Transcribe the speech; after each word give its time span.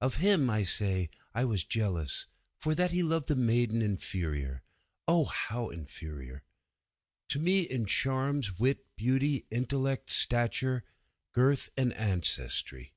'Of 0.00 0.18
him, 0.18 0.48
I 0.50 0.62
say, 0.62 1.10
was 1.34 1.64
I 1.64 1.66
jealous, 1.68 2.28
for 2.60 2.76
that 2.76 2.92
he 2.92 3.02
loved 3.02 3.28
a 3.32 3.34
maiden 3.34 3.82
inferior 3.82 4.62
Oh 5.08 5.24
how 5.24 5.68
inferior! 5.70 6.44
to 7.30 7.40
me 7.40 7.62
in 7.62 7.84
charms, 7.84 8.60
wit, 8.60 8.86
beauty, 8.94 9.48
intellect, 9.50 10.10
stature, 10.10 10.84
girth, 11.32 11.72
and 11.76 11.92
ancestry. 11.94 12.94